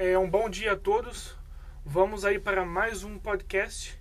[0.00, 1.36] É um bom dia a todos.
[1.84, 4.00] Vamos aí para mais um podcast.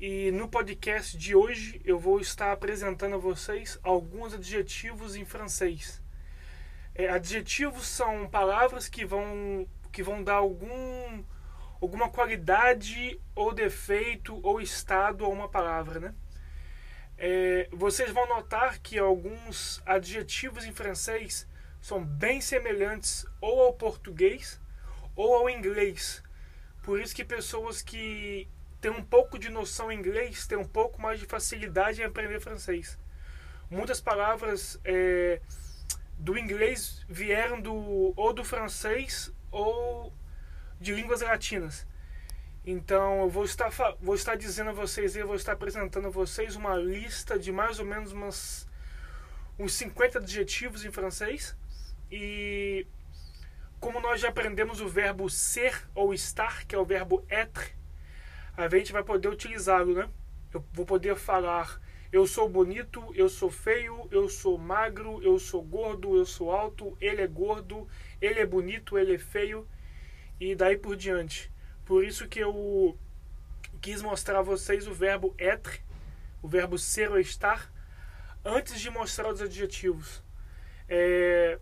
[0.00, 6.00] E no podcast de hoje eu vou estar apresentando a vocês alguns adjetivos em francês.
[6.94, 11.24] É, adjetivos são palavras que vão que vão dar algum
[11.80, 16.14] alguma qualidade ou defeito ou estado a uma palavra, né?
[17.16, 21.44] É, vocês vão notar que alguns adjetivos em francês
[21.80, 24.60] são bem semelhantes ou ao português
[25.18, 26.22] ou ao inglês.
[26.80, 28.48] Por isso que pessoas que
[28.80, 32.40] têm um pouco de noção em inglês têm um pouco mais de facilidade em aprender
[32.40, 32.96] francês.
[33.68, 35.40] Muitas palavras é,
[36.16, 40.12] do inglês vieram do, ou do francês ou
[40.80, 41.84] de línguas latinas.
[42.64, 46.54] Então eu vou estar, vou estar dizendo a vocês, eu vou estar apresentando a vocês
[46.54, 48.68] uma lista de mais ou menos umas,
[49.58, 51.56] uns 50 adjetivos em francês.
[52.10, 52.86] E
[53.80, 57.74] como nós já aprendemos o verbo ser ou estar, que é o verbo être,
[58.56, 60.08] a gente vai poder utilizá-lo, né?
[60.52, 61.80] Eu vou poder falar
[62.10, 66.96] eu sou bonito, eu sou feio, eu sou magro, eu sou gordo, eu sou alto,
[67.02, 67.86] ele é gordo,
[68.18, 69.68] ele é bonito, ele é feio
[70.40, 71.52] e daí por diante.
[71.84, 72.96] Por isso que eu
[73.82, 75.84] quis mostrar a vocês o verbo être,
[76.40, 77.70] o verbo ser ou estar,
[78.42, 80.22] antes de mostrar os adjetivos.
[80.88, 81.58] É,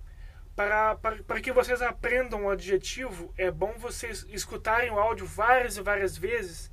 [0.56, 5.76] para, para, para que vocês aprendam o adjetivo, é bom vocês escutarem o áudio várias
[5.76, 6.72] e várias vezes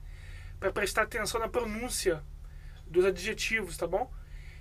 [0.57, 2.23] para prestar atenção na pronúncia
[2.87, 4.09] dos adjetivos, tá bom?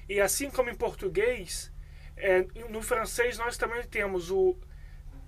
[0.09, 1.73] E assim como em português,
[2.17, 4.59] é, no francês nós também temos o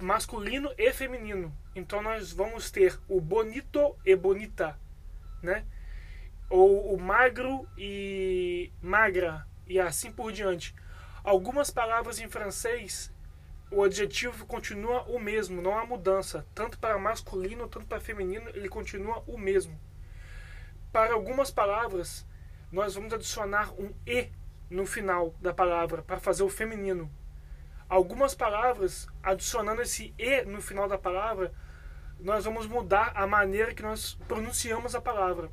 [0.02, 1.56] masculino e feminino.
[1.76, 4.76] Então nós vamos ter o bonito e bonita,
[5.40, 5.64] né?
[6.50, 10.74] Ou o magro e magra e assim por diante.
[11.22, 13.13] Algumas palavras em francês
[13.70, 16.46] o adjetivo continua o mesmo, não há mudança.
[16.54, 19.78] Tanto para masculino, tanto para feminino, ele continua o mesmo.
[20.92, 22.26] Para algumas palavras,
[22.70, 24.28] nós vamos adicionar um e
[24.70, 27.10] no final da palavra para fazer o feminino.
[27.88, 31.52] Algumas palavras, adicionando esse e no final da palavra,
[32.18, 35.50] nós vamos mudar a maneira que nós pronunciamos a palavra.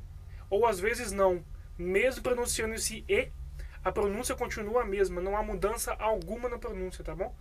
[0.48, 1.44] Ou às vezes não.
[1.76, 3.30] Mesmo pronunciando esse e,
[3.84, 7.34] a pronúncia continua a mesma, não há mudança alguma na pronúncia, tá bom?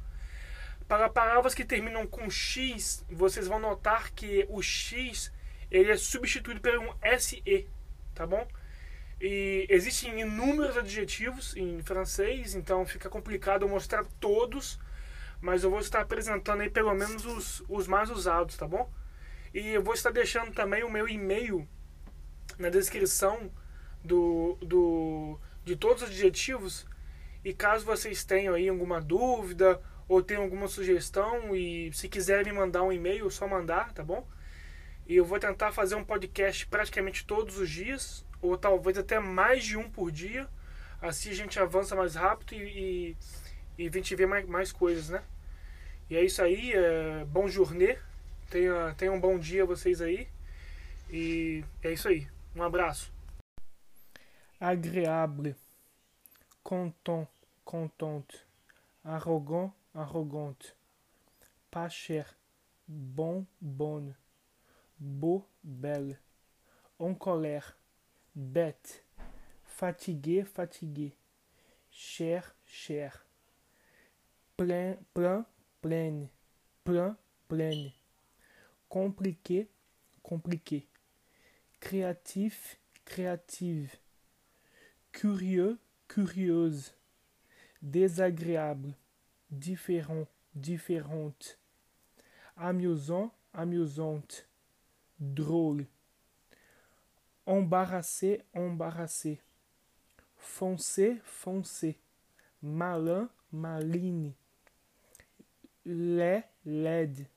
[0.91, 5.31] Para palavras que terminam com X, vocês vão notar que o X
[5.71, 7.65] ele é substituído por um SE,
[8.13, 8.45] tá bom?
[9.21, 14.77] E existem inúmeros adjetivos em francês, então fica complicado eu mostrar todos,
[15.39, 18.91] mas eu vou estar apresentando aí pelo menos os, os mais usados, tá bom?
[19.53, 21.65] E eu vou estar deixando também o meu e-mail
[22.59, 23.49] na descrição
[24.03, 26.85] do, do, de todos os adjetivos.
[27.45, 32.59] E caso vocês tenham aí alguma dúvida ou tem alguma sugestão e se quiserem me
[32.59, 34.27] mandar um e-mail, só mandar, tá bom?
[35.07, 39.63] E eu vou tentar fazer um podcast praticamente todos os dias, ou talvez até mais
[39.63, 40.49] de um por dia.
[41.01, 43.15] Assim a gente avança mais rápido e,
[43.77, 45.23] e, e a gente vê mais, mais coisas, né?
[46.09, 47.97] E é isso aí, é, bom journée,
[48.49, 50.27] tenha, tenha um bom dia vocês aí.
[51.09, 53.13] E é isso aí, um abraço.
[54.59, 55.55] Agréable,
[56.61, 57.29] content,
[57.63, 58.37] contente,
[59.05, 60.77] arrogant, arrogante,
[61.69, 62.37] pas cher,
[62.87, 64.15] bon, bonne,
[64.99, 66.19] beau, belle,
[66.99, 67.77] en colère,
[68.35, 69.03] bête,
[69.63, 71.15] fatigué, fatigué,
[71.89, 73.25] cher, cher,
[74.57, 75.45] plein, plein,
[75.81, 76.29] pleine,
[76.83, 77.91] plein, pleine,
[78.87, 79.69] compliqué,
[80.23, 80.87] compliqué,
[81.79, 83.95] créatif, créative,
[85.11, 86.93] curieux, curieuse,
[87.81, 88.95] désagréable,
[89.51, 91.59] différent, différente,
[92.57, 94.47] amusant, amusante,
[95.19, 95.85] drôle,
[97.45, 99.41] embarrassé, embarrassé,
[100.37, 101.99] foncé, foncé,
[102.61, 104.33] malin, maligne,
[105.85, 107.27] laid, laide,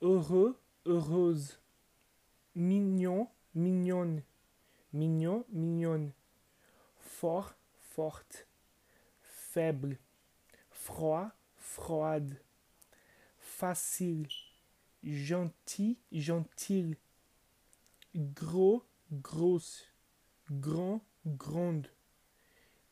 [0.00, 1.58] heureux, heureuse,
[2.54, 4.22] mignon, mignonne,
[4.92, 6.12] mignon, mignonne,
[6.98, 8.46] fort, forte,
[9.22, 9.98] faible,
[10.82, 12.36] froid, froide,
[13.38, 14.26] facile,
[15.04, 16.96] gentil, gentil,
[18.16, 18.82] gros,
[19.12, 19.86] grosse,
[20.50, 21.86] grand, grande,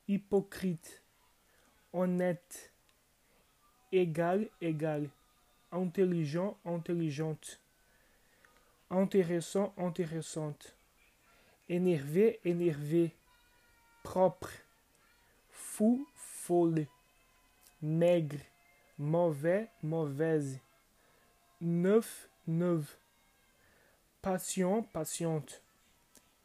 [0.07, 1.03] hypocrite,
[1.93, 2.73] honnête,
[3.91, 5.11] égal, égal,
[5.73, 7.61] intelligent, intelligente,
[8.89, 10.77] intéressant, intéressante,
[11.69, 13.17] énervé, énervé,
[14.05, 14.53] propre,
[15.51, 16.87] fou, folle
[17.83, 18.41] maigre,
[18.99, 20.59] mauvais, mauvaise,
[21.61, 22.97] neuf, neuve.
[24.23, 25.63] Patient, patiente.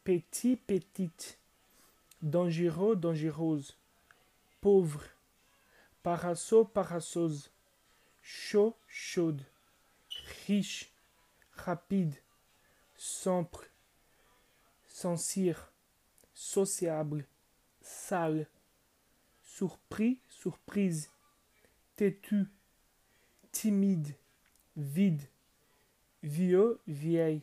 [0.04, 1.38] Petit, petite.
[2.22, 3.76] Dangereux, dangereuse.
[4.60, 5.02] Pauvre.
[6.02, 7.50] Parasol, parasouse.
[8.22, 9.42] Chaud, chaude.
[10.46, 10.90] Riche,
[11.52, 12.14] rapide.
[12.96, 13.66] Sempre.
[14.88, 15.70] Sincère.
[16.32, 17.26] Sociable.
[17.82, 18.46] Sale.
[19.42, 21.10] Surpris, surprise.
[21.96, 22.46] Têtu.
[23.52, 24.14] Timide.
[24.76, 25.22] Vide.
[26.22, 27.42] Vieux, vieille.